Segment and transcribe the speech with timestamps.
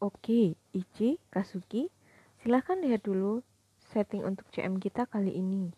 [0.00, 1.92] Oke, Ichi, Kazuki,
[2.40, 3.44] silahkan lihat dulu
[3.92, 5.76] setting untuk CM kita kali ini.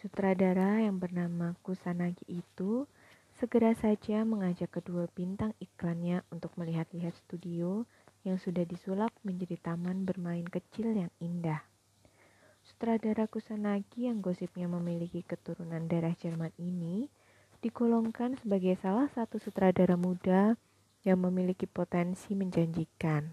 [0.00, 2.88] Sutradara yang bernama Kusanagi itu
[3.36, 7.84] segera saja mengajak kedua bintang iklannya untuk melihat-lihat studio
[8.24, 11.60] yang sudah disulap menjadi taman bermain kecil yang indah.
[12.64, 17.12] Sutradara Kusanagi yang gosipnya memiliki keturunan darah Jerman ini
[17.60, 20.56] digolongkan sebagai salah satu sutradara muda
[21.06, 23.30] yang memiliki potensi menjanjikan.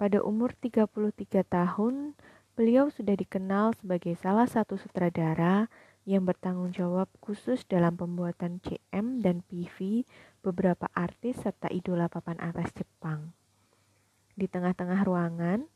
[0.00, 2.16] Pada umur 33 tahun,
[2.56, 5.68] beliau sudah dikenal sebagai salah satu sutradara
[6.02, 10.02] yang bertanggung jawab khusus dalam pembuatan CM dan PV
[10.42, 13.30] beberapa artis serta idola papan atas Jepang.
[14.34, 15.68] Di tengah-tengah ruangan,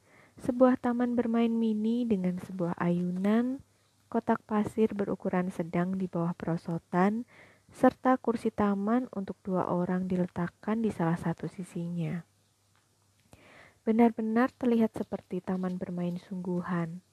[0.42, 3.62] sebuah taman bermain mini dengan sebuah ayunan,
[4.10, 7.28] kotak pasir berukuran sedang di bawah perosotan,
[7.76, 12.24] serta kursi taman untuk dua orang diletakkan di salah satu sisinya.
[13.84, 17.04] Benar-benar terlihat seperti taman bermain sungguhan,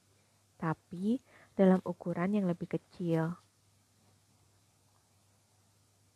[0.56, 1.20] tapi
[1.52, 3.36] dalam ukuran yang lebih kecil.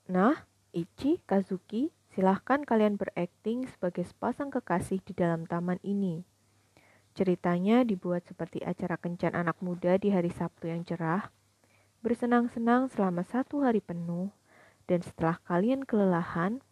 [0.09, 6.25] Nah, Ichi, Kazuki, silahkan kalian berakting sebagai sepasang kekasih di dalam taman ini.
[7.13, 11.29] Ceritanya dibuat seperti acara kencan anak muda di hari Sabtu yang cerah,
[12.01, 14.33] bersenang-senang selama satu hari penuh,
[14.89, 16.65] dan setelah kalian kelelahan,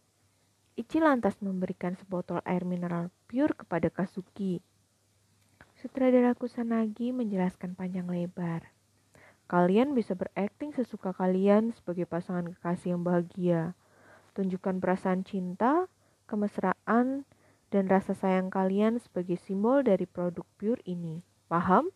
[0.76, 4.60] Ichi lantas memberikan sebotol air mineral pure kepada Kazuki.
[5.76, 8.72] Sutradara Kusanagi menjelaskan panjang lebar.
[9.48, 13.72] Kalian bisa berakting sesuka kalian sebagai pasangan kekasih yang bahagia.
[14.36, 15.88] Tunjukkan perasaan cinta,
[16.28, 17.24] kemesraan,
[17.72, 21.24] dan rasa sayang kalian sebagai simbol dari produk pure ini.
[21.48, 21.88] Paham?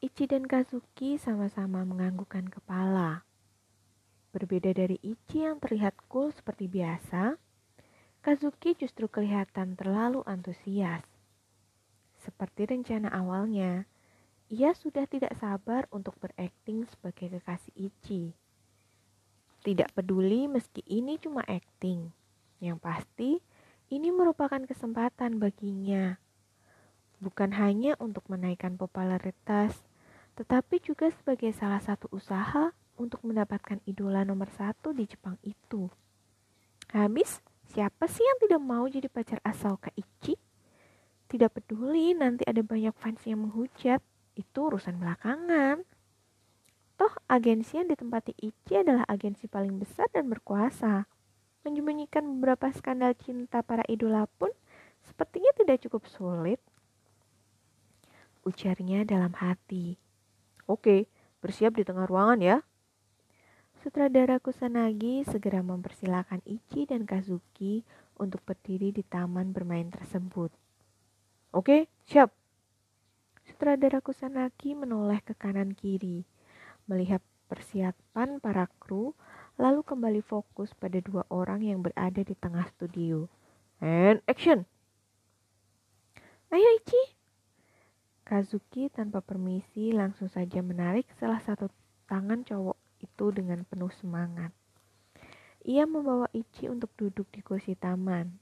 [0.00, 3.27] Ichi dan Kazuki sama-sama menganggukkan kepala.
[4.38, 7.34] Berbeda dari Ichi yang terlihat cool seperti biasa,
[8.22, 11.02] Kazuki justru kelihatan terlalu antusias.
[12.22, 13.90] Seperti rencana awalnya,
[14.46, 18.30] ia sudah tidak sabar untuk berakting sebagai kekasih Ichi.
[19.66, 22.14] Tidak peduli meski ini cuma akting,
[22.62, 23.42] yang pasti
[23.90, 26.14] ini merupakan kesempatan baginya.
[27.18, 29.82] Bukan hanya untuk menaikkan popularitas,
[30.38, 35.88] tetapi juga sebagai salah satu usaha untuk mendapatkan idola nomor satu di Jepang itu.
[36.90, 40.36] Habis, siapa sih yang tidak mau jadi pacar asal Kak Ichi?
[41.28, 44.02] Tidak peduli nanti ada banyak fans yang menghujat,
[44.34, 45.84] itu urusan belakangan.
[46.98, 51.06] Toh agensi yang ditempati Ichi adalah agensi paling besar dan berkuasa.
[51.62, 54.50] Menyembunyikan beberapa skandal cinta para idola pun
[55.06, 56.58] sepertinya tidak cukup sulit.
[58.42, 60.00] Ujarnya dalam hati.
[60.64, 61.06] Oke,
[61.44, 62.56] bersiap di tengah ruangan ya.
[63.78, 67.86] Sutradara Kusanagi segera mempersilahkan Ichi dan Kazuki
[68.18, 70.50] untuk berdiri di taman bermain tersebut.
[71.54, 72.34] Oke, siap.
[73.46, 76.26] Sutradara Kusanagi menoleh ke kanan kiri,
[76.90, 79.14] melihat persiapan para kru,
[79.54, 83.30] lalu kembali fokus pada dua orang yang berada di tengah studio.
[83.78, 84.66] And action!
[86.50, 87.14] Ayo Ichi!
[88.26, 91.70] Kazuki tanpa permisi langsung saja menarik salah satu
[92.10, 94.50] tangan cowok itu dengan penuh semangat.
[95.66, 98.38] Ia membawa Ichi untuk duduk di kursi taman.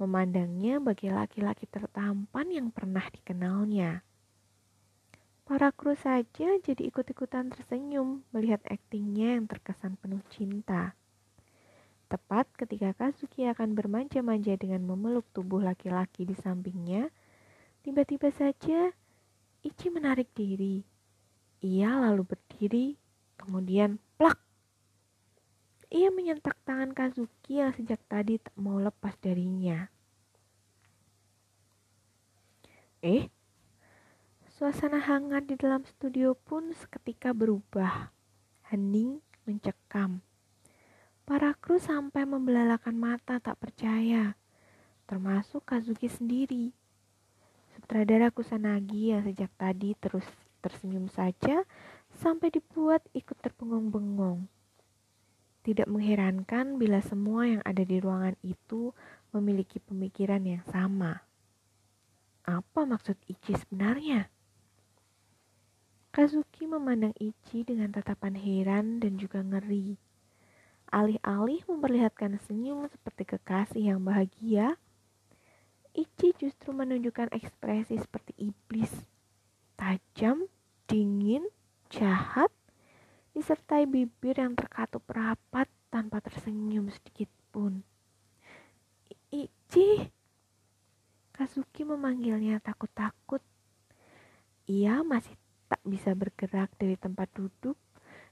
[0.00, 4.02] Memandangnya bagi laki-laki tertampan yang pernah dikenalnya.
[5.42, 10.96] Para kru saja jadi ikut-ikutan tersenyum melihat aktingnya yang terkesan penuh cinta.
[12.08, 17.10] Tepat ketika Kazuki akan bermanja-manja dengan memeluk tubuh laki-laki di sampingnya,
[17.84, 18.92] tiba-tiba saja
[19.62, 20.82] Ichi menarik diri.
[21.62, 23.01] Ia lalu berdiri
[23.42, 24.38] Kemudian plak.
[25.90, 29.90] Ia menyentak tangan Kazuki yang sejak tadi tak mau lepas darinya.
[33.02, 33.26] Eh,
[34.46, 38.14] suasana hangat di dalam studio pun seketika berubah.
[38.70, 40.22] Hening mencekam.
[41.26, 44.38] Para kru sampai membelalakan mata tak percaya,
[45.10, 46.70] termasuk Kazuki sendiri.
[47.74, 50.24] Sutradara Kusanagi yang sejak tadi terus
[50.62, 51.66] tersenyum saja
[52.22, 54.46] sampai dibuat ikut terpengung-bengong.
[55.66, 58.94] Tidak mengherankan bila semua yang ada di ruangan itu
[59.34, 61.26] memiliki pemikiran yang sama.
[62.46, 64.30] Apa maksud Ichi sebenarnya?
[66.14, 69.98] Kazuki memandang Ichi dengan tatapan heran dan juga ngeri.
[70.94, 74.78] Alih-alih memperlihatkan senyum seperti kekasih yang bahagia,
[75.90, 78.92] Ichi justru menunjukkan ekspresi seperti iblis,
[79.76, 80.46] tajam,
[80.84, 81.48] dingin,
[81.92, 82.48] jahat,
[83.36, 87.84] disertai bibir yang terkatup rapat tanpa tersenyum sedikit pun.
[89.28, 90.08] Ichi!
[91.32, 93.44] Kazuki memanggilnya takut-takut.
[94.68, 95.36] Ia masih
[95.68, 97.76] tak bisa bergerak dari tempat duduk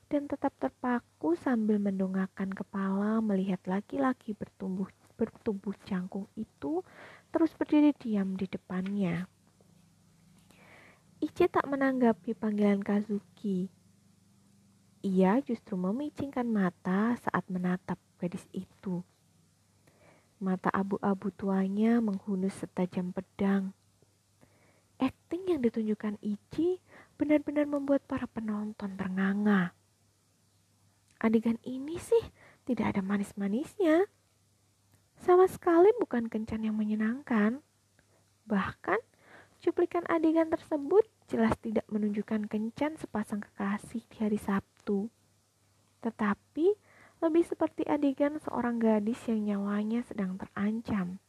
[0.09, 6.81] dan tetap terpaku sambil mendongakkan kepala melihat laki-laki bertumbuh bertubuh cangkung itu
[7.29, 9.29] terus berdiri diam di depannya.
[11.21, 13.69] Ichi tak menanggapi panggilan Kazuki.
[15.05, 19.05] Ia justru memicingkan mata saat menatap gadis itu.
[20.41, 23.77] Mata abu-abu tuanya menghunus setajam pedang.
[24.97, 26.81] Akting yang ditunjukkan Ichi
[27.21, 29.77] benar-benar membuat para penonton ternganga.
[31.21, 32.33] Adegan ini sih
[32.65, 34.09] tidak ada manis-manisnya.
[35.21, 37.61] Sama sekali bukan kencan yang menyenangkan.
[38.49, 39.01] Bahkan,
[39.61, 45.13] cuplikan adegan tersebut jelas tidak menunjukkan kencan sepasang kekasih di hari Sabtu.
[46.01, 46.67] Tetapi,
[47.21, 51.21] lebih seperti adegan seorang gadis yang nyawanya sedang terancam.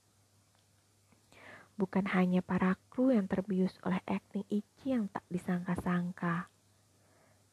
[1.75, 6.47] Bukan hanya para kru yang terbius oleh akting Ichi yang tak disangka-sangka.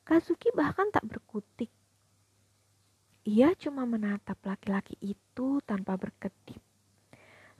[0.06, 1.69] Kazuki bahkan tak berkutik
[3.28, 6.64] ia cuma menatap laki-laki itu tanpa berkedip,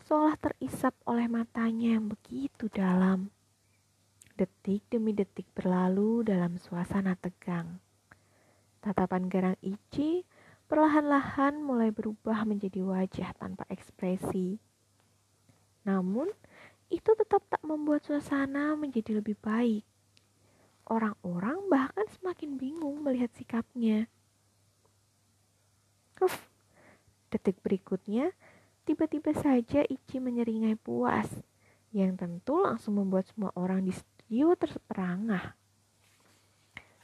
[0.09, 3.29] seolah terisap oleh matanya yang begitu dalam.
[4.41, 7.77] Detik demi detik berlalu dalam suasana tegang.
[8.81, 10.25] Tatapan garang Ichi
[10.65, 14.57] perlahan-lahan mulai berubah menjadi wajah tanpa ekspresi.
[15.85, 16.33] Namun,
[16.89, 19.85] itu tetap tak membuat suasana menjadi lebih baik.
[20.89, 24.09] Orang-orang bahkan semakin bingung melihat sikapnya.
[26.25, 26.49] Uf,
[27.29, 28.33] detik berikutnya,
[28.89, 31.29] tiba-tiba saja Ichi menyeringai puas,
[31.93, 35.53] yang tentu langsung membuat semua orang di studio terperangah.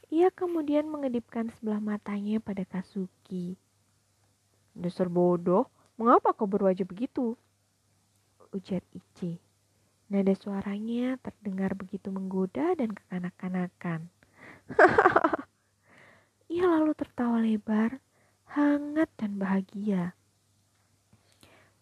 [0.09, 3.53] Ia kemudian mengedipkan sebelah matanya pada Kazuki.
[4.73, 7.37] Dasar bodoh, mengapa kau berwajah begitu?
[8.49, 9.37] Ujar Ichi.
[10.09, 14.09] Nada suaranya terdengar begitu menggoda dan kekanak-kanakan.
[16.53, 18.01] Ia lalu tertawa lebar
[18.57, 20.17] hangat dan bahagia.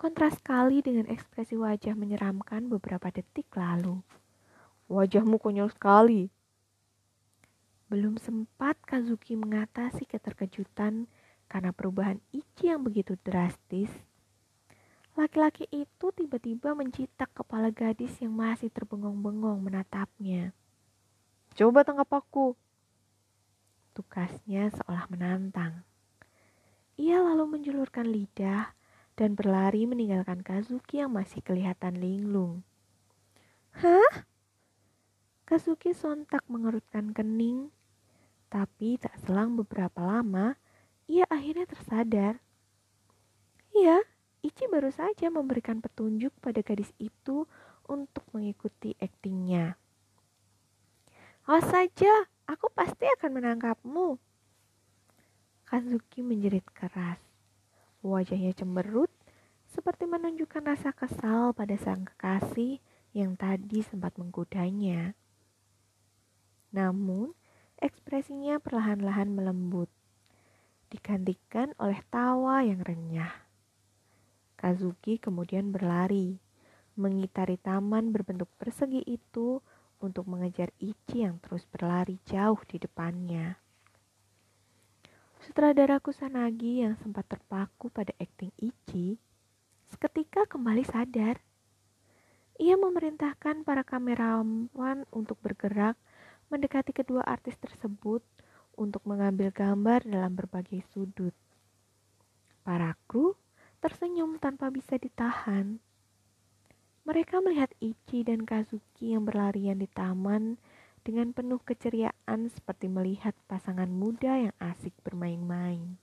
[0.04, 4.04] Kontras sekali dengan ekspresi wajah menyeramkan beberapa detik lalu.
[4.92, 6.28] Wajahmu konyol sekali.
[7.88, 11.08] Belum sempat Kazuki mengatasi keterkejutan
[11.48, 13.88] karena perubahan Ichi yang begitu drastis.
[15.16, 20.52] Laki-laki itu tiba-tiba mencitak kepala gadis yang masih terbengong-bengong menatapnya.
[21.56, 22.60] Coba tangkap aku.
[23.96, 25.88] Tukasnya seolah menantang.
[27.00, 28.83] Ia lalu menjulurkan lidah
[29.14, 32.66] dan berlari meninggalkan Kazuki yang masih kelihatan linglung.
[33.78, 34.26] Hah?
[35.44, 37.70] Kazuki sontak mengerutkan kening,
[38.48, 40.56] tapi tak selang beberapa lama,
[41.10, 42.40] ia akhirnya tersadar.
[43.74, 44.02] Iya,
[44.46, 47.50] Ichi baru saja memberikan petunjuk pada gadis itu
[47.90, 49.76] untuk mengikuti aktingnya.
[51.44, 54.16] Awas saja, aku pasti akan menangkapmu,
[55.68, 57.33] Kazuki menjerit keras.
[58.04, 59.08] Wajahnya cemberut
[59.72, 62.84] seperti menunjukkan rasa kesal pada sang kekasih
[63.16, 65.16] yang tadi sempat menggodanya.
[66.76, 67.32] Namun,
[67.80, 69.88] ekspresinya perlahan-lahan melembut,
[70.92, 73.32] digantikan oleh tawa yang renyah.
[74.60, 76.44] Kazuki kemudian berlari,
[77.00, 79.64] mengitari taman berbentuk persegi itu
[80.04, 83.63] untuk mengejar Ichi yang terus berlari jauh di depannya.
[85.44, 89.20] Sutradara Kusanagi yang sempat terpaku pada akting Ichi,
[89.92, 91.44] seketika kembali sadar.
[92.56, 96.00] Ia memerintahkan para kamerawan untuk bergerak
[96.48, 98.24] mendekati kedua artis tersebut
[98.80, 101.36] untuk mengambil gambar dalam berbagai sudut.
[102.64, 103.36] Para kru
[103.84, 105.84] tersenyum tanpa bisa ditahan.
[107.04, 110.56] Mereka melihat Ichi dan Kazuki yang berlarian di taman
[111.04, 116.00] dengan penuh keceriaan seperti melihat pasangan muda yang asik bermain-main.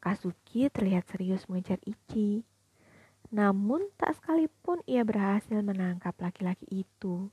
[0.00, 2.40] Kazuki terlihat serius mengejar Ichi,
[3.28, 7.28] namun tak sekalipun ia berhasil menangkap laki-laki itu.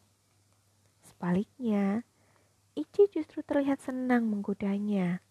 [1.07, 2.03] Sebaliknya,
[2.75, 5.23] Ichi justru terlihat senang menggodanya,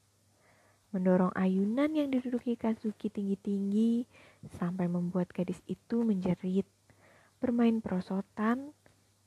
[0.94, 4.08] mendorong ayunan yang diduduki Kazuki tinggi-tinggi
[4.56, 6.64] sampai membuat gadis itu menjerit,
[7.42, 8.72] bermain perosotan,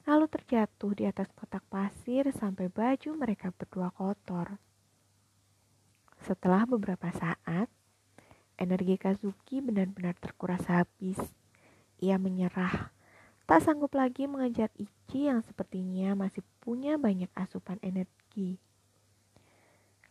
[0.08, 4.56] lalu terjatuh di atas kotak pasir sampai baju mereka berdua kotor.
[6.24, 7.68] Setelah beberapa saat,
[8.56, 11.20] energi Kazuki benar-benar terkuras habis.
[12.00, 12.96] Ia menyerah,
[13.44, 18.64] tak sanggup lagi mengejar Ichi yang sepertinya masih punya banyak asupan energi.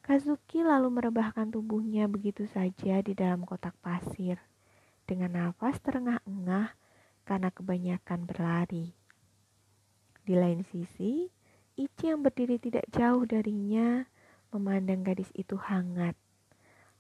[0.05, 4.37] Kazuki lalu merebahkan tubuhnya begitu saja di dalam kotak pasir
[5.09, 6.77] dengan nafas terengah-engah
[7.25, 9.06] karena kebanyakan berlari.
[10.27, 11.31] Di lain sisi,
[11.79, 14.03] Ichi yang berdiri tidak jauh darinya
[14.51, 16.19] memandang gadis itu hangat.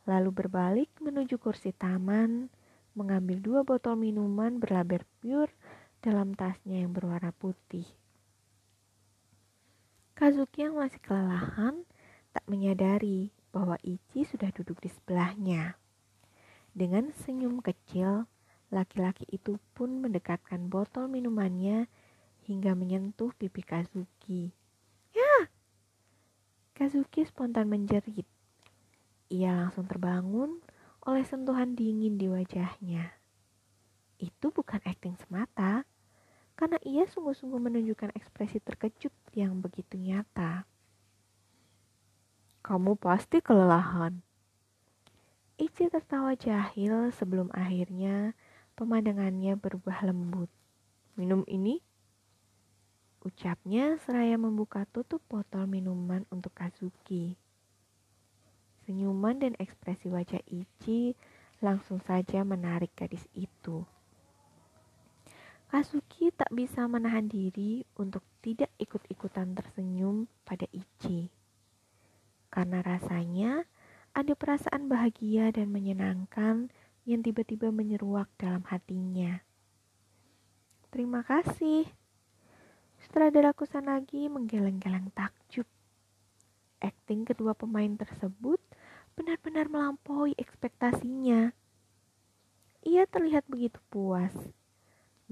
[0.06, 2.47] Lalu berbalik menuju kursi taman,
[2.95, 5.50] mengambil dua botol minuman berlabel pure
[5.99, 7.83] dalam tasnya yang berwarna putih.
[10.14, 11.83] Kazuki yang masih kelelahan
[12.30, 15.75] tak menyadari bahwa Ichi sudah duduk di sebelahnya.
[16.71, 18.30] Dengan senyum kecil,
[18.71, 21.90] laki-laki itu pun mendekatkan botol minumannya
[22.47, 24.55] hingga menyentuh pipi Kazuki.
[25.11, 25.50] Ya!
[26.79, 28.26] Kazuki spontan menjerit.
[29.26, 30.62] Ia langsung terbangun
[31.03, 33.19] oleh sentuhan dingin di wajahnya.
[34.23, 35.83] Itu bukan akting semata,
[36.57, 40.65] karena ia sungguh-sungguh menunjukkan ekspresi terkejut yang begitu nyata.
[42.65, 44.25] Kamu pasti kelelahan.
[45.55, 48.35] Ichi tertawa jahil sebelum akhirnya
[48.75, 50.50] pemandangannya berubah lembut.
[51.15, 51.86] Minum ini?
[53.26, 57.35] Ucapnya seraya membuka tutup botol minuman untuk Kazuki.
[58.87, 61.18] Senyuman dan ekspresi wajah Ichi
[61.59, 63.83] langsung saja menarik gadis itu.
[65.66, 71.26] Kazuki tak bisa menahan diri untuk tidak ikut-ikutan tersenyum pada Ichi.
[72.47, 73.66] Karena rasanya
[74.14, 76.71] ada perasaan bahagia dan menyenangkan
[77.02, 79.42] yang tiba-tiba menyeruak dalam hatinya.
[80.95, 82.06] Terima kasih.
[83.16, 85.64] Sutradara Kusanagi menggeleng-geleng takjub.
[86.85, 88.61] Akting kedua pemain tersebut
[89.16, 91.49] benar-benar melampaui ekspektasinya.
[92.85, 94.37] Ia terlihat begitu puas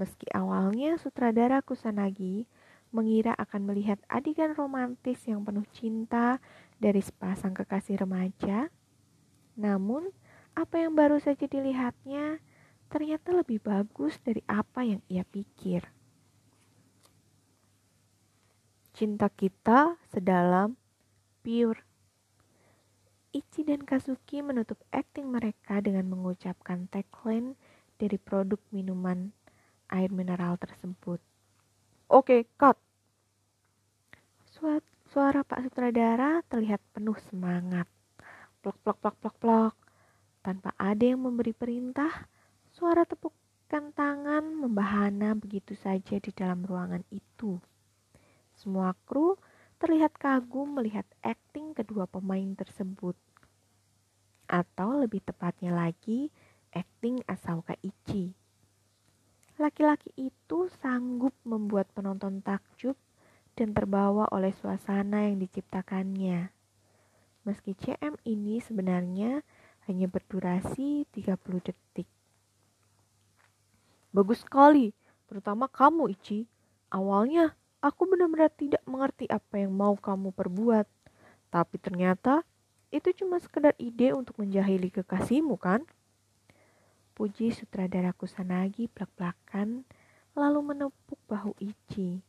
[0.00, 2.48] Meski awalnya sutradara Kusanagi
[2.88, 6.40] mengira akan melihat adegan romantis yang penuh cinta
[6.80, 8.72] dari sepasang kekasih remaja,
[9.60, 10.08] namun
[10.56, 12.40] apa yang baru saja dilihatnya
[12.88, 15.93] ternyata lebih bagus dari apa yang ia pikir.
[18.94, 20.78] Cinta kita sedalam
[21.42, 21.82] pure.
[23.34, 27.58] Ichi dan Kazuki menutup akting mereka dengan mengucapkan tagline
[27.98, 29.34] dari produk minuman
[29.90, 31.18] air mineral tersebut.
[32.06, 32.78] Oke, cut.
[35.10, 37.90] Suara Pak Sutradara terlihat penuh semangat.
[38.62, 39.74] Plok, plok, plok, plok, plok.
[40.38, 42.30] Tanpa ada yang memberi perintah,
[42.70, 47.58] suara tepukan tangan membahana begitu saja di dalam ruangan itu.
[48.64, 49.37] Semua kru
[49.76, 53.12] terlihat kagum melihat akting kedua pemain tersebut.
[54.49, 56.33] Atau lebih tepatnya lagi,
[56.73, 58.33] akting Asauka Ichi.
[59.61, 62.97] Laki-laki itu sanggup membuat penonton takjub
[63.52, 66.49] dan terbawa oleh suasana yang diciptakannya.
[67.44, 69.44] Meski CM ini sebenarnya
[69.85, 72.09] hanya berdurasi 30 detik.
[74.09, 74.97] Bagus sekali,
[75.28, 76.49] terutama kamu Ichi.
[76.88, 77.52] Awalnya
[77.84, 80.88] aku benar-benar tidak mengerti apa yang mau kamu perbuat.
[81.52, 82.40] Tapi ternyata
[82.88, 85.84] itu cuma sekedar ide untuk menjahili kekasihmu kan?
[87.12, 89.84] Puji sutradara Kusanagi belak-belakan
[90.32, 92.24] lalu menepuk bahu Ichi.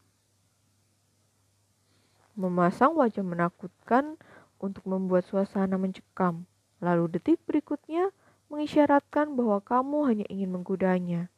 [2.36, 4.20] Memasang wajah menakutkan
[4.60, 6.44] untuk membuat suasana mencekam.
[6.84, 8.12] Lalu detik berikutnya
[8.52, 11.32] mengisyaratkan bahwa kamu hanya ingin menggodanya.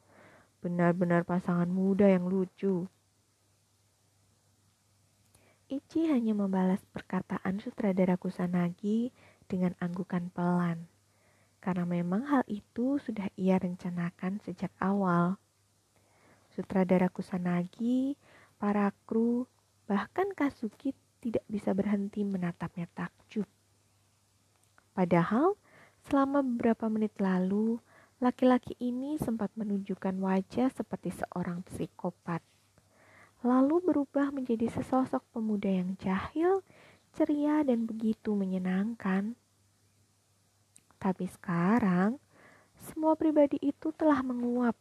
[0.60, 2.90] Benar-benar pasangan muda yang lucu.
[5.68, 9.12] Ichi hanya membalas perkataan sutradara Kusanagi
[9.52, 10.88] dengan anggukan pelan
[11.60, 15.36] karena memang hal itu sudah ia rencanakan sejak awal.
[16.56, 18.16] Sutradara Kusanagi,
[18.56, 19.44] para kru,
[19.84, 23.52] bahkan Kazuki tidak bisa berhenti menatapnya takjub.
[24.96, 25.60] Padahal,
[26.08, 27.78] selama beberapa menit lalu,
[28.24, 32.40] laki-laki ini sempat menunjukkan wajah seperti seorang psikopat.
[33.46, 36.66] Lalu berubah menjadi sesosok pemuda yang jahil,
[37.14, 39.38] ceria, dan begitu menyenangkan.
[40.98, 42.18] Tapi sekarang,
[42.90, 44.74] semua pribadi itu telah menguap.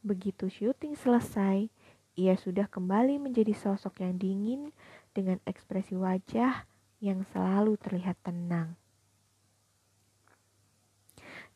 [0.00, 1.68] Begitu syuting selesai,
[2.16, 4.72] ia sudah kembali menjadi sosok yang dingin
[5.12, 6.64] dengan ekspresi wajah
[6.98, 8.74] yang selalu terlihat tenang.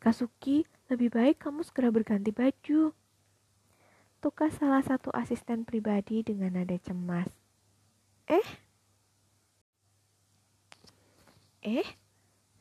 [0.02, 2.90] Kasuki, lebih baik kamu segera berganti baju.
[4.22, 7.26] Tukas salah satu asisten pribadi dengan nada cemas.
[8.30, 8.46] Eh?
[11.66, 11.88] Eh?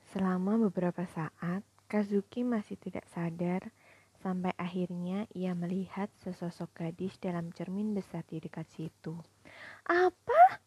[0.10, 3.70] Selama beberapa saat, Kazuki masih tidak sadar
[4.26, 9.14] sampai akhirnya ia melihat sesosok gadis dalam cermin besar di dekat situ.
[9.86, 10.66] Apa?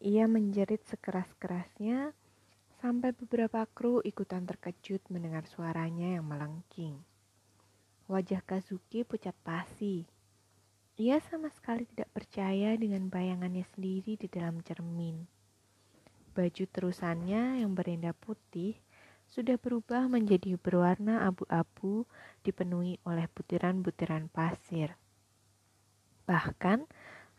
[0.00, 2.16] Ia menjerit sekeras-kerasnya
[2.80, 7.11] sampai beberapa kru ikutan terkejut mendengar suaranya yang melengking.
[8.12, 10.04] Wajah Kazuki pucat pasi.
[11.00, 15.24] Ia sama sekali tidak percaya dengan bayangannya sendiri di dalam cermin.
[16.36, 18.76] Baju terusannya yang berenda putih
[19.32, 22.04] sudah berubah menjadi berwarna abu-abu
[22.44, 24.92] dipenuhi oleh butiran-butiran pasir.
[26.28, 26.84] Bahkan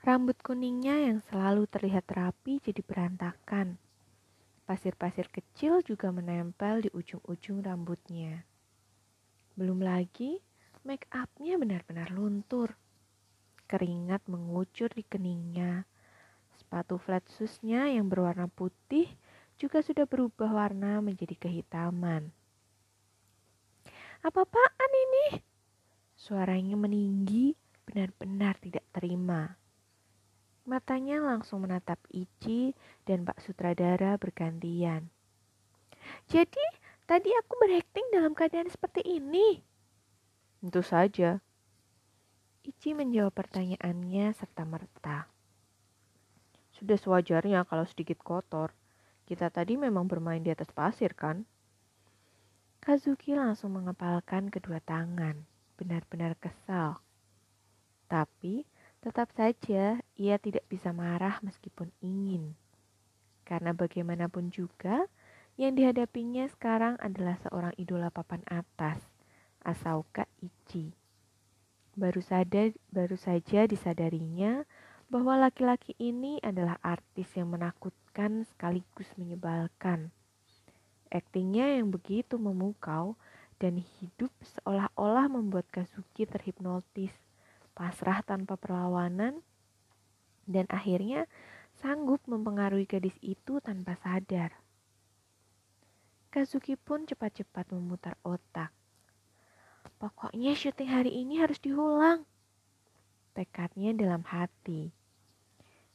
[0.01, 3.77] rambut kuningnya yang selalu terlihat rapi jadi berantakan.
[4.65, 8.41] Pasir-pasir kecil juga menempel di ujung-ujung rambutnya.
[9.53, 10.41] Belum lagi
[10.83, 12.75] make upnya benar-benar luntur.
[13.71, 15.87] Keringat mengucur di keningnya.
[16.53, 19.07] Sepatu flat shoesnya yang berwarna putih
[19.57, 22.29] juga sudah berubah warna menjadi kehitaman.
[24.23, 25.27] Apa-apaan ini?
[26.15, 29.59] Suaranya meninggi, benar-benar tidak terima.
[30.63, 32.71] Matanya langsung menatap Ichi
[33.03, 35.11] dan Pak Sutradara bergantian.
[36.31, 36.63] Jadi,
[37.03, 39.72] tadi aku berakting dalam keadaan seperti ini?
[40.63, 41.43] Tentu saja.
[42.63, 45.27] Ichi menjawab pertanyaannya serta merta.
[46.71, 48.71] Sudah sewajarnya kalau sedikit kotor.
[49.27, 51.43] Kita tadi memang bermain di atas pasir, kan?
[52.79, 55.43] Kazuki langsung mengepalkan kedua tangan,
[55.75, 57.03] benar-benar kesal.
[58.07, 58.63] Tapi
[59.03, 62.55] tetap saja ia tidak bisa marah meskipun ingin.
[63.43, 65.11] Karena bagaimanapun juga,
[65.59, 69.03] yang dihadapinya sekarang adalah seorang idola papan atas,
[69.63, 70.91] Asauka Ichi.
[71.95, 74.67] Baru saja, baru saja disadarinya
[75.07, 80.11] bahwa laki-laki ini adalah artis yang menakutkan sekaligus menyebalkan.
[81.13, 83.15] Aktingnya yang begitu memukau
[83.61, 87.13] dan hidup seolah-olah membuat Kazuki terhipnotis,
[87.77, 89.39] pasrah tanpa perlawanan,
[90.49, 91.29] dan akhirnya
[91.79, 94.57] sanggup mempengaruhi gadis itu tanpa sadar.
[96.33, 98.73] Kazuki pun cepat-cepat memutar otak.
[100.03, 102.27] Pokoknya syuting hari ini harus diulang.
[103.31, 104.91] Tekadnya dalam hati.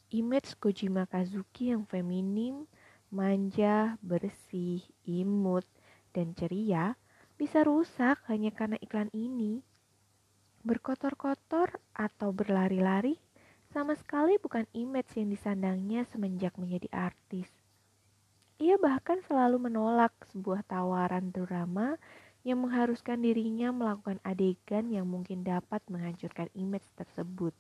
[0.08, 2.64] Image Kojima Kazuki yang feminim,
[3.12, 5.68] manja, bersih, imut,
[6.16, 6.96] dan ceria
[7.36, 9.60] bisa rusak hanya karena iklan ini.
[10.64, 13.20] Berkotor-kotor atau berlari-lari
[13.68, 17.52] sama sekali bukan image yang disandangnya semenjak menjadi artis.
[18.56, 22.00] Ia bahkan selalu menolak sebuah tawaran drama
[22.46, 27.54] yang mengharuskan dirinya melakukan adegan yang mungkin dapat menghancurkan image tersebut.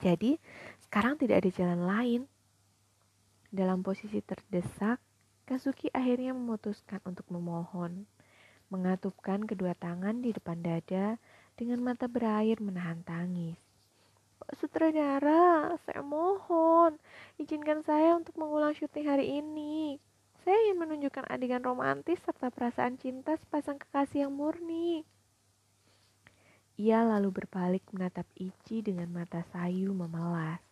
[0.00, 0.40] Jadi,
[0.88, 2.20] sekarang tidak ada jalan lain.
[3.52, 5.02] Dalam posisi terdesak,
[5.44, 8.06] Kazuki akhirnya memutuskan untuk memohon,
[8.70, 11.18] mengatupkan kedua tangan di depan dada
[11.58, 13.58] dengan mata berair menahan tangis.
[14.40, 16.96] Pak sutradara, saya mohon,
[17.36, 19.98] izinkan saya untuk mengulang syuting hari ini.
[20.40, 25.04] Saya ingin menunjukkan adegan romantis serta perasaan cinta sepasang kekasih yang murni.
[26.80, 30.64] Ia lalu berbalik menatap Ichi dengan mata sayu memelas.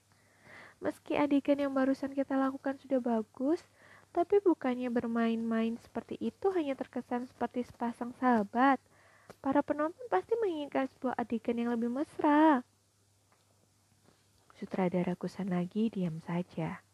[0.81, 3.61] Meski adegan yang barusan kita lakukan sudah bagus,
[4.16, 8.81] tapi bukannya bermain-main seperti itu hanya terkesan seperti sepasang sahabat.
[9.44, 12.64] Para penonton pasti menginginkan sebuah adegan yang lebih mesra.
[14.57, 16.88] Sutradara Kusanagi diam saja.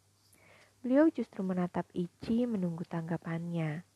[0.84, 3.88] Beliau justru menatap Ichi menunggu tanggapannya.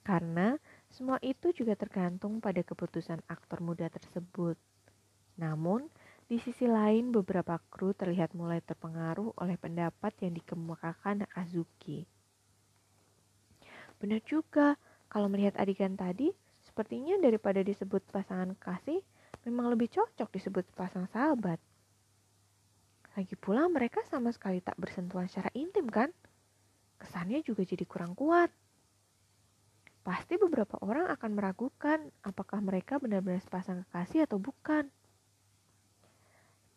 [0.00, 0.56] Karena
[0.88, 4.56] semua itu juga tergantung pada keputusan aktor muda tersebut.
[5.36, 5.92] Namun,
[6.24, 12.08] di sisi lain beberapa kru terlihat mulai terpengaruh oleh pendapat yang dikemukakan Azuki.
[14.00, 14.80] Benar juga,
[15.12, 16.32] kalau melihat adegan tadi,
[16.64, 19.04] sepertinya daripada disebut pasangan kasih,
[19.44, 21.60] memang lebih cocok disebut pasang sahabat.
[23.16, 26.12] Lagi pula mereka sama sekali tak bersentuhan secara intim kan?
[27.00, 28.52] Kesannya juga jadi kurang kuat
[30.06, 34.86] pasti beberapa orang akan meragukan apakah mereka benar-benar sepasang kekasih atau bukan.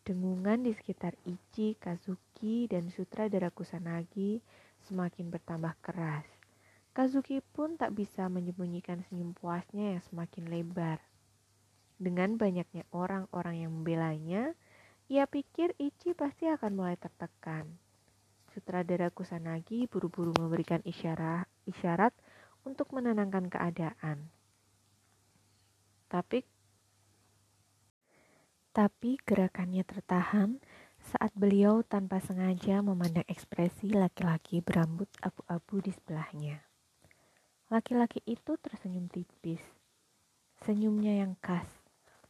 [0.02, 4.42] Dengungan di sekitar Ichi, Kazuki, dan sutradara Kusanagi
[4.90, 6.26] semakin bertambah keras.
[6.90, 10.98] Kazuki pun tak bisa menyembunyikan senyum puasnya yang semakin lebar.
[12.02, 14.58] Dengan banyaknya orang-orang yang membelanya,
[15.10, 17.66] ia pikir Ichi pasti akan mulai tertekan.
[18.54, 22.14] Sutradara Kusanagi buru-buru memberikan isyarat, isyarat
[22.62, 24.30] untuk menenangkan keadaan.
[26.06, 26.46] Tapi
[28.70, 30.62] tapi gerakannya tertahan
[31.02, 36.62] saat beliau tanpa sengaja memandang ekspresi laki-laki berambut abu-abu di sebelahnya.
[37.66, 39.62] Laki-laki itu tersenyum tipis.
[40.62, 41.66] Senyumnya yang khas,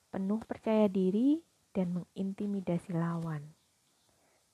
[0.08, 1.44] penuh percaya diri
[1.76, 3.54] dan mengintimidasi lawan.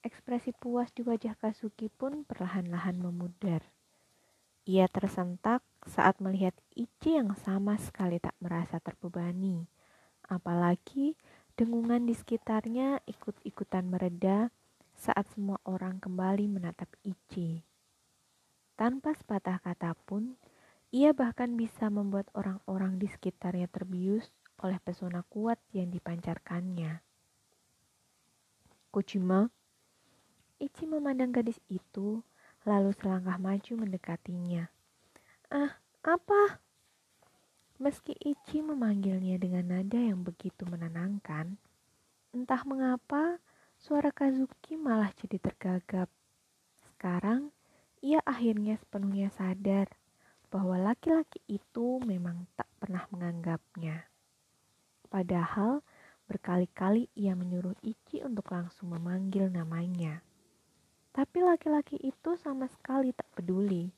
[0.06, 3.64] Ekspresi puas di wajah Kasuki pun perlahan-lahan memudar.
[4.66, 9.66] Ia tersentak saat melihat Ichi yang sama sekali tak merasa terbebani.
[10.26, 11.14] Apalagi
[11.54, 14.50] dengungan di sekitarnya ikut-ikutan mereda
[14.94, 17.62] saat semua orang kembali menatap Ichi.
[18.74, 20.36] Tanpa sepatah kata pun,
[20.90, 27.05] ia bahkan bisa membuat orang-orang di sekitarnya terbius oleh pesona kuat yang dipancarkannya.
[28.96, 29.52] Kojima,
[30.56, 32.24] Ichi memandang gadis itu,
[32.64, 34.72] lalu selangkah maju mendekatinya.
[35.52, 36.64] Ah, apa?
[37.76, 41.60] Meski Ichi memanggilnya dengan nada yang begitu menenangkan,
[42.32, 43.36] entah mengapa
[43.76, 46.08] suara Kazuki malah jadi tergagap.
[46.88, 47.52] Sekarang,
[48.00, 49.92] ia akhirnya sepenuhnya sadar
[50.48, 54.08] bahwa laki-laki itu memang tak pernah menganggapnya.
[55.12, 55.84] Padahal,
[56.26, 60.22] berkali-kali ia menyuruh Ichi untuk langsung memanggil namanya.
[61.14, 63.88] Tapi laki-laki itu sama sekali tak peduli.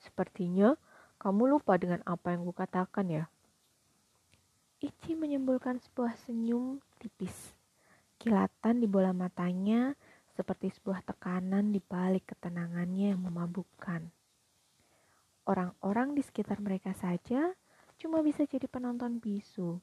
[0.00, 0.72] Sepertinya
[1.18, 3.24] kamu lupa dengan apa yang kukatakan ya?
[4.78, 7.52] Ichi menyembulkan sebuah senyum tipis.
[8.22, 9.98] Kilatan di bola matanya
[10.38, 14.06] seperti sebuah tekanan di balik ketenangannya yang memabukkan.
[15.42, 17.50] Orang-orang di sekitar mereka saja
[17.98, 19.82] cuma bisa jadi penonton bisu.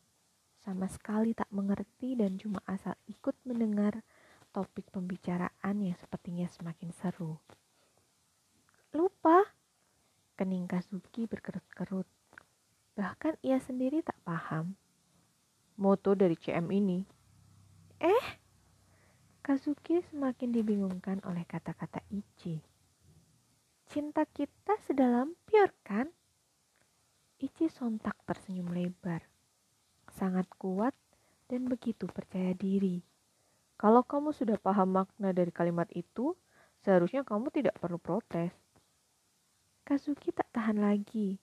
[0.65, 4.01] Sama sekali tak mengerti dan cuma asal ikut mendengar
[4.49, 7.37] topik pembicaraan yang sepertinya semakin seru.
[8.89, 9.45] Lupa,
[10.33, 12.09] Kening Kazuki berkerut-kerut.
[12.97, 14.73] Bahkan ia sendiri tak paham.
[15.77, 17.05] Moto dari CM ini.
[18.01, 18.25] Eh,
[19.45, 22.57] Kazuki semakin dibingungkan oleh kata-kata Ichi.
[23.85, 26.09] Cinta kita sedalam pure kan?
[27.37, 29.34] Ichi sontak tersenyum lebar.
[30.15, 30.95] Sangat kuat
[31.51, 33.03] dan begitu percaya diri.
[33.75, 36.39] Kalau kamu sudah paham makna dari kalimat itu,
[36.79, 38.55] seharusnya kamu tidak perlu protes.
[39.83, 41.35] Kazuki tak tahan lagi.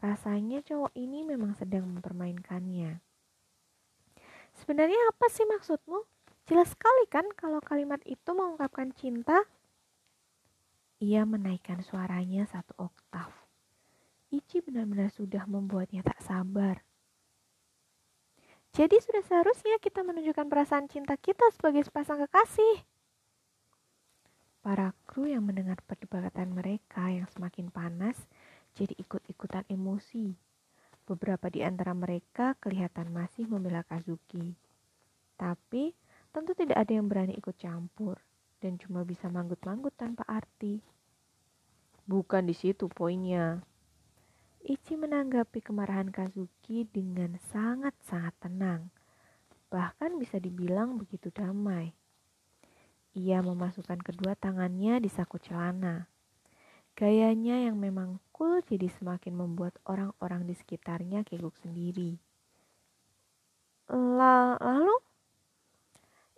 [0.00, 3.04] Rasanya cowok ini memang sedang mempermainkannya.
[4.56, 6.00] Sebenarnya apa sih maksudmu?
[6.48, 9.44] Jelas sekali kan kalau kalimat itu mengungkapkan cinta?
[11.04, 13.28] Ia menaikkan suaranya satu oktav.
[14.32, 16.80] Ichi benar-benar sudah membuatnya tak sabar.
[18.76, 22.84] Jadi sudah seharusnya kita menunjukkan perasaan cinta kita sebagai sepasang kekasih.
[24.60, 28.20] Para kru yang mendengar perdebatan mereka yang semakin panas
[28.76, 30.36] jadi ikut-ikutan emosi.
[31.08, 34.52] Beberapa di antara mereka kelihatan masih membela Kazuki.
[35.40, 35.96] Tapi
[36.28, 38.20] tentu tidak ada yang berani ikut campur
[38.60, 40.84] dan cuma bisa manggut-manggut tanpa arti.
[42.04, 43.64] Bukan di situ poinnya.
[45.06, 48.90] Menanggapi kemarahan Kazuki dengan sangat-sangat tenang.
[49.70, 51.94] Bahkan bisa dibilang begitu damai.
[53.14, 56.10] Ia memasukkan kedua tangannya di saku celana.
[56.98, 62.18] Gayanya yang memang cool jadi semakin membuat orang-orang di sekitarnya keguk sendiri.
[63.86, 64.90] Lalu,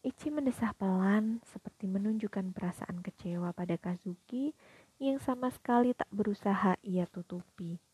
[0.05, 4.53] Ichi mendesah pelan seperti menunjukkan perasaan kecewa pada Kazuki
[5.01, 7.88] yang sama sekali tak berusaha ia tutupi.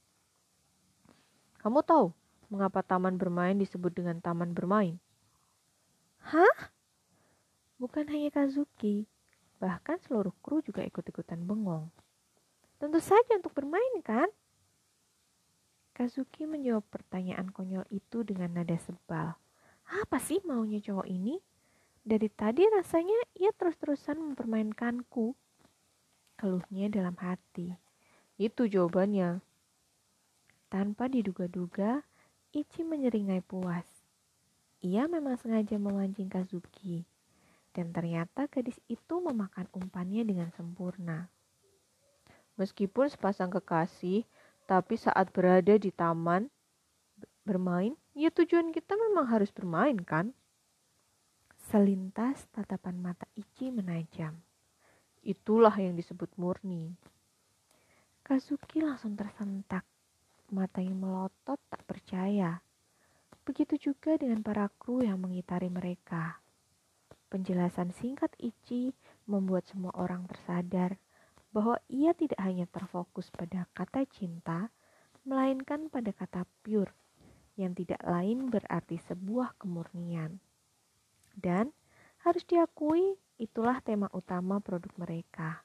[1.64, 2.12] Kamu tahu
[2.53, 5.00] mengapa taman bermain disebut dengan taman bermain?
[6.20, 6.68] Hah?
[7.81, 9.09] Bukan hanya Kazuki,
[9.57, 11.88] bahkan seluruh kru juga ikut-ikutan bengong.
[12.77, 14.29] Tentu saja untuk bermain kan?
[15.96, 19.33] Kazuki menjawab pertanyaan konyol itu dengan nada sebal.
[19.88, 21.40] Apa sih maunya cowok ini?
[22.05, 25.33] Dari tadi rasanya ia terus-terusan mempermainkanku.
[26.37, 27.72] Keluhnya dalam hati.
[28.37, 29.54] Itu jawabannya.
[30.68, 32.03] Tanpa diduga-duga,
[32.55, 33.87] Ichi menyeringai puas.
[34.85, 37.03] Ia memang sengaja memancing Kazuki
[37.74, 41.27] dan ternyata gadis itu memakan umpannya dengan sempurna.
[42.55, 44.22] Meskipun sepasang kekasih,
[44.70, 46.46] tapi saat berada di taman
[47.42, 50.31] bermain, ya tujuan kita memang harus bermain kan?
[51.66, 54.38] Selintas tatapan mata Ichi menajam.
[55.27, 56.94] Itulah yang disebut murni.
[58.22, 59.83] Kazuki langsung tersentak.
[60.52, 62.61] Matanya melotot tak percaya.
[63.44, 66.40] Begitu juga dengan para kru yang mengitari mereka.
[67.28, 68.96] Penjelasan singkat Ichi
[69.28, 70.96] membuat semua orang tersadar
[71.54, 74.74] bahwa ia tidak hanya terfokus pada kata cinta,
[75.22, 76.90] melainkan pada kata pure
[77.54, 80.42] yang tidak lain berarti sebuah kemurnian.
[81.35, 81.70] Dan
[82.26, 85.62] harus diakui itulah tema utama produk mereka.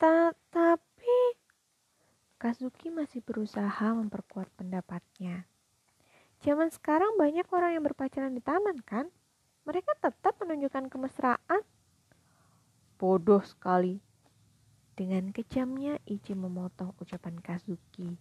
[0.00, 0.87] Tetapi
[2.38, 5.44] Kazuki masih berusaha memperkuat pendapatnya.
[6.40, 9.10] Zaman sekarang banyak orang yang berpacaran di taman kan?
[9.68, 11.60] mereka tetap menunjukkan kemesraan.
[12.96, 14.00] Bodoh sekali.
[14.96, 18.16] Dengan kejamnya Ichi memotong ucapan Kazuki.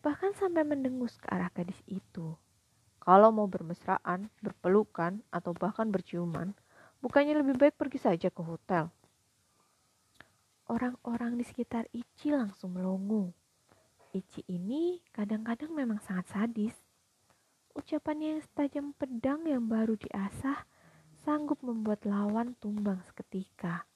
[0.00, 2.40] Bahkan sampai mendengus ke arah gadis itu.
[3.04, 6.56] Kalau mau bermesraan, berpelukan, atau bahkan berciuman,
[7.04, 8.90] bukannya lebih baik pergi saja ke hotel.
[10.66, 13.30] Orang-orang di sekitar Ichi langsung melongo.
[14.10, 16.74] Ichi ini kadang-kadang memang sangat sadis.
[17.70, 20.66] Ucapannya yang setajam pedang yang baru diasah
[21.22, 23.86] sanggup membuat lawan tumbang seketika.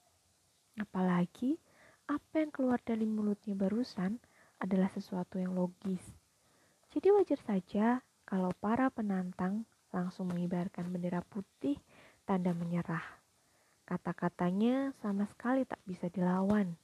[0.78, 1.58] Apalagi
[2.06, 4.22] apa yang keluar dari mulutnya barusan
[4.62, 6.02] adalah sesuatu yang logis.
[6.94, 7.86] Jadi wajar saja
[8.22, 11.82] kalau para penantang langsung mengibarkan bendera putih
[12.22, 13.19] tanda menyerah.
[13.90, 16.78] Kata-katanya sama sekali tak bisa dilawan.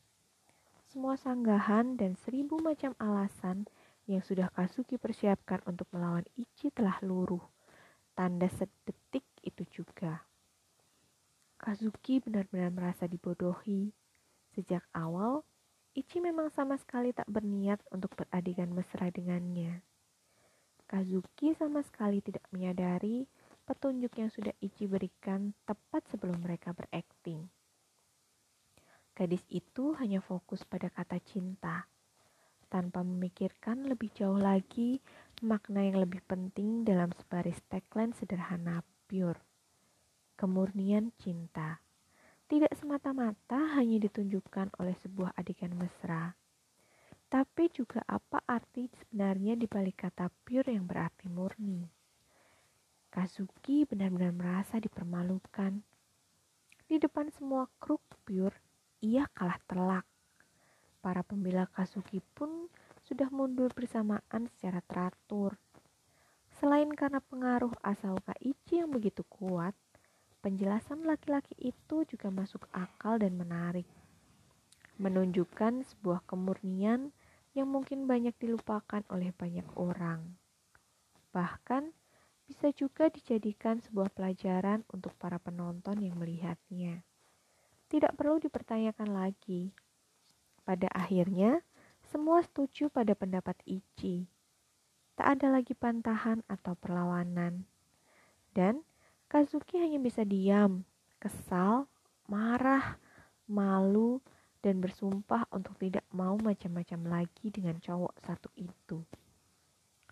[0.90, 3.70] Semua sanggahan dan seribu macam alasan
[4.10, 7.42] yang sudah Kasuki persiapkan untuk melawan Ichi telah luruh.
[8.18, 10.26] Tanda sedetik itu juga.
[11.62, 13.94] Kazuki benar-benar merasa dibodohi
[14.56, 15.44] Sejak awal,
[15.92, 19.84] Ichi memang sama sekali tak berniat untuk beradegan mesra dengannya.
[20.88, 23.28] Kazuki sama sekali tidak menyadari
[23.66, 27.50] petunjuk yang sudah Ichi berikan tepat sebelum mereka berakting.
[29.10, 31.90] Gadis itu hanya fokus pada kata cinta,
[32.70, 35.02] tanpa memikirkan lebih jauh lagi
[35.42, 39.42] makna yang lebih penting dalam sebaris tagline sederhana pure.
[40.38, 41.80] Kemurnian cinta
[42.46, 46.36] tidak semata-mata hanya ditunjukkan oleh sebuah adegan mesra,
[47.26, 51.95] tapi juga apa arti sebenarnya di balik kata pure yang berarti murni.
[53.16, 55.80] Kazuki benar-benar merasa dipermalukan.
[56.84, 58.52] Di depan semua kruk pure,
[59.00, 60.04] ia kalah telak.
[61.00, 62.68] Para pembela Kazuki pun
[63.08, 65.56] sudah mundur bersamaan secara teratur.
[66.60, 69.72] Selain karena pengaruh asal Ichi yang begitu kuat,
[70.44, 73.88] penjelasan laki-laki itu juga masuk akal dan menarik.
[75.00, 77.16] Menunjukkan sebuah kemurnian
[77.56, 80.36] yang mungkin banyak dilupakan oleh banyak orang.
[81.32, 81.96] Bahkan
[82.46, 87.02] bisa juga dijadikan sebuah pelajaran untuk para penonton yang melihatnya.
[87.90, 89.74] Tidak perlu dipertanyakan lagi.
[90.62, 91.62] Pada akhirnya,
[92.06, 94.30] semua setuju pada pendapat Ichi.
[95.18, 97.66] Tak ada lagi pantahan atau perlawanan.
[98.54, 98.86] Dan
[99.26, 100.86] Kazuki hanya bisa diam,
[101.18, 101.90] kesal,
[102.30, 102.94] marah,
[103.50, 104.22] malu,
[104.62, 109.02] dan bersumpah untuk tidak mau macam-macam lagi dengan cowok satu itu.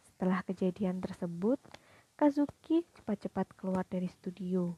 [0.03, 1.63] Setelah kejadian tersebut,
[2.15, 4.71] Kazuki cepat-cepat keluar dari studio,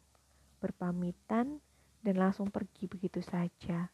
[0.56, 1.60] berpamitan,
[2.00, 3.92] dan langsung pergi begitu saja.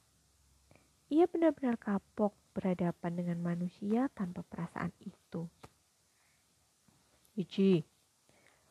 [1.10, 5.50] Ia benar-benar kapok berhadapan dengan manusia tanpa perasaan itu.
[7.34, 7.82] Ichi,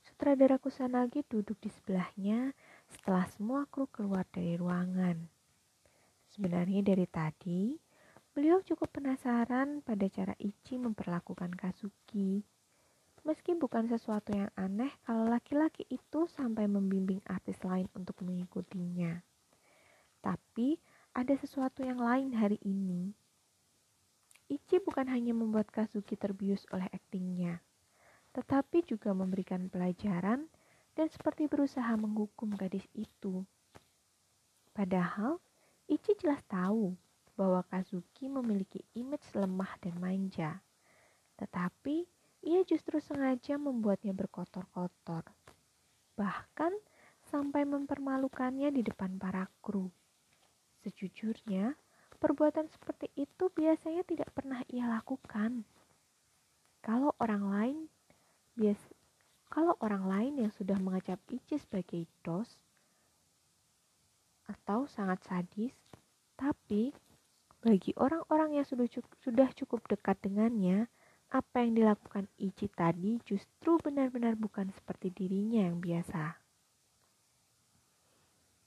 [0.08, 2.56] Sutradara Kusanagi duduk di sebelahnya
[2.88, 5.20] setelah semua kru keluar dari ruangan.
[6.32, 7.76] Sebenarnya dari tadi,
[8.32, 12.40] beliau cukup penasaran pada cara Ichi memperlakukan Kazuki.
[13.22, 19.22] Meski bukan sesuatu yang aneh kalau laki-laki itu sampai membimbing artis lain untuk mengikutinya.
[20.22, 20.78] Tapi
[21.14, 23.14] ada sesuatu yang lain hari ini.
[24.50, 27.62] Ichi bukan hanya membuat Kazuki terbius oleh aktingnya
[28.32, 30.48] tetapi juga memberikan pelajaran
[30.96, 33.44] dan seperti berusaha menghukum gadis itu.
[34.72, 35.40] Padahal,
[35.92, 36.96] Ichi jelas tahu
[37.36, 40.64] bahwa Kazuki memiliki image lemah dan manja.
[41.36, 42.08] Tetapi,
[42.42, 45.26] ia justru sengaja membuatnya berkotor-kotor.
[46.18, 46.74] Bahkan,
[47.32, 49.88] sampai mempermalukannya di depan para kru.
[50.82, 51.78] Sejujurnya,
[52.18, 55.64] perbuatan seperti itu biasanya tidak pernah ia lakukan.
[56.82, 57.78] Kalau orang lain
[58.52, 58.82] Bias,
[59.48, 62.60] kalau orang lain yang sudah mengecap Ichi sebagai dos
[64.44, 65.72] atau sangat sadis,
[66.36, 66.92] tapi
[67.64, 70.92] bagi orang-orang yang sudah cukup, sudah cukup dekat dengannya,
[71.32, 76.36] apa yang dilakukan Ichi tadi justru benar-benar bukan seperti dirinya yang biasa.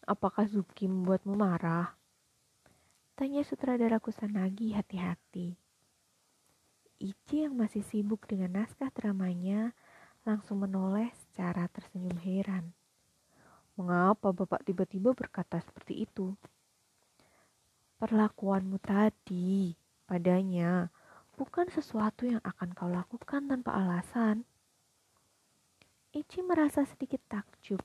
[0.09, 1.93] Apakah Zuki membuatmu marah?
[3.21, 5.53] Tanya sutradara Kusanagi hati-hati.
[7.05, 9.77] Ichi yang masih sibuk dengan naskah dramanya
[10.25, 12.73] langsung menoleh secara tersenyum heran.
[13.77, 16.33] Mengapa Bapak tiba-tiba berkata seperti itu?
[18.01, 19.77] Perlakuanmu tadi
[20.09, 20.89] padanya
[21.35, 24.47] bukan sesuatu yang akan kau lakukan tanpa alasan.
[26.15, 27.83] Ichi merasa sedikit takjub.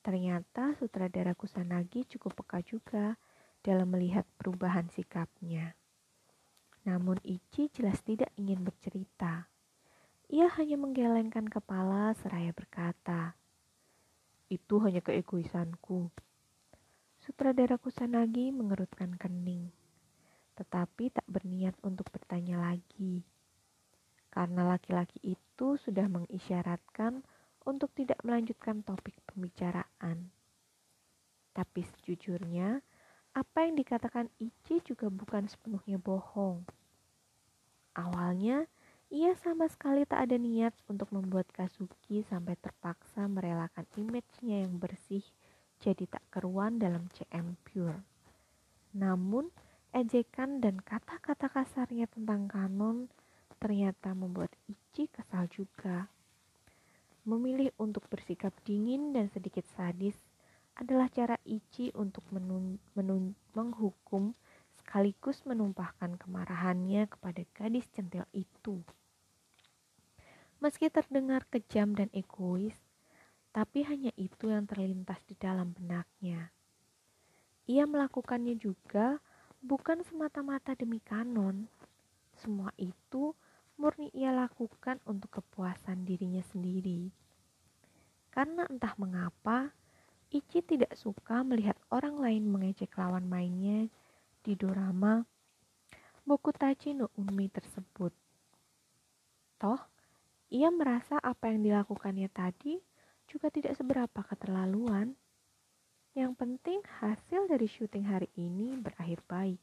[0.00, 3.18] Ternyata sutradara Kusanagi cukup peka juga
[3.60, 5.74] dalam melihat perubahan sikapnya.
[6.86, 9.50] Namun Ichi jelas tidak ingin bercerita.
[10.30, 13.34] Ia hanya menggelengkan kepala seraya berkata,
[14.46, 16.06] Itu hanya keegoisanku.
[17.18, 19.79] Sutradara Kusanagi mengerutkan kening.
[20.60, 23.24] Tetapi tak berniat untuk bertanya lagi.
[24.28, 27.24] Karena laki-laki itu sudah mengisyaratkan
[27.64, 30.28] untuk tidak melanjutkan topik pembicaraan.
[31.56, 32.84] Tapi sejujurnya,
[33.32, 36.68] apa yang dikatakan Ichi juga bukan sepenuhnya bohong.
[37.96, 38.68] Awalnya,
[39.10, 45.24] ia sama sekali tak ada niat untuk membuat Kazuki sampai terpaksa merelakan image-nya yang bersih
[45.80, 47.98] jadi tak keruan dalam CM Pure.
[48.94, 49.50] Namun,
[49.90, 53.10] ejekan dan kata-kata kasarnya tentang kanon
[53.58, 56.08] ternyata membuat Ichi kesal juga.
[57.26, 60.16] Memilih untuk bersikap dingin dan sedikit sadis
[60.78, 64.32] adalah cara Ichi untuk menun, menun, menghukum
[64.80, 68.80] sekaligus menumpahkan kemarahannya kepada gadis centil itu.
[70.62, 72.76] Meski terdengar kejam dan egois,
[73.52, 76.54] tapi hanya itu yang terlintas di dalam benaknya.
[77.68, 79.20] Ia melakukannya juga
[79.60, 81.68] bukan semata-mata demi kanon.
[82.36, 83.36] Semua itu
[83.76, 87.12] murni ia lakukan untuk kepuasan dirinya sendiri.
[88.32, 89.72] Karena entah mengapa,
[90.30, 93.90] Ichi tidak suka melihat orang lain mengejek lawan mainnya
[94.46, 95.26] di dorama
[96.22, 98.14] Bokutachi no Umi tersebut.
[99.58, 99.80] Toh,
[100.46, 102.78] ia merasa apa yang dilakukannya tadi
[103.26, 105.18] juga tidak seberapa keterlaluan.
[106.10, 109.62] Yang penting hasil dari syuting hari ini berakhir baik.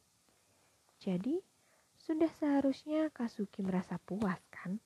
[0.97, 1.43] Jadi,
[1.99, 4.79] sudah seharusnya Kasuki merasa puas kan?